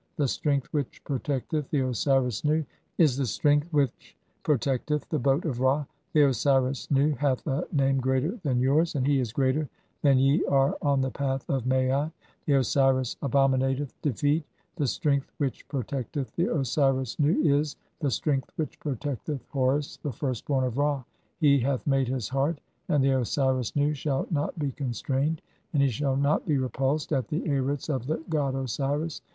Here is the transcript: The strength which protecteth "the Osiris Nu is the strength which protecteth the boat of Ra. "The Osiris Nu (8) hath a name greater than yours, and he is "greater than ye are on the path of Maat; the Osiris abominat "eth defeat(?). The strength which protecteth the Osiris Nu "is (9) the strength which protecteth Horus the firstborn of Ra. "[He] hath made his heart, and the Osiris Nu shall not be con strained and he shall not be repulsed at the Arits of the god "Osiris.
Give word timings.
The 0.15 0.27
strength 0.27 0.67
which 0.73 1.03
protecteth 1.03 1.69
"the 1.69 1.81
Osiris 1.81 2.43
Nu 2.43 2.65
is 2.97 3.17
the 3.17 3.25
strength 3.27 3.71
which 3.71 4.17
protecteth 4.41 5.07
the 5.09 5.19
boat 5.19 5.45
of 5.45 5.59
Ra. 5.59 5.85
"The 6.13 6.23
Osiris 6.23 6.89
Nu 6.89 7.09
(8) 7.11 7.17
hath 7.17 7.45
a 7.45 7.67
name 7.71 7.99
greater 7.99 8.39
than 8.41 8.59
yours, 8.59 8.95
and 8.95 9.05
he 9.05 9.19
is 9.19 9.31
"greater 9.31 9.69
than 10.01 10.17
ye 10.17 10.43
are 10.47 10.75
on 10.81 11.01
the 11.01 11.11
path 11.11 11.47
of 11.51 11.67
Maat; 11.67 12.11
the 12.47 12.53
Osiris 12.53 13.15
abominat 13.21 13.79
"eth 13.79 14.01
defeat(?). 14.01 14.43
The 14.77 14.87
strength 14.87 15.31
which 15.37 15.67
protecteth 15.67 16.35
the 16.35 16.51
Osiris 16.51 17.19
Nu 17.19 17.39
"is 17.39 17.75
(9) 18.01 18.07
the 18.07 18.09
strength 18.09 18.49
which 18.55 18.79
protecteth 18.79 19.45
Horus 19.49 19.97
the 19.97 20.11
firstborn 20.11 20.63
of 20.63 20.79
Ra. 20.79 21.03
"[He] 21.37 21.59
hath 21.59 21.85
made 21.85 22.07
his 22.07 22.29
heart, 22.29 22.59
and 22.89 23.03
the 23.03 23.19
Osiris 23.19 23.75
Nu 23.75 23.93
shall 23.93 24.25
not 24.31 24.57
be 24.57 24.71
con 24.71 24.93
strained 24.93 25.43
and 25.73 25.83
he 25.83 25.89
shall 25.89 26.15
not 26.15 26.47
be 26.47 26.57
repulsed 26.57 27.13
at 27.13 27.27
the 27.27 27.47
Arits 27.47 27.87
of 27.87 28.07
the 28.07 28.23
god 28.31 28.55
"Osiris. 28.55 29.21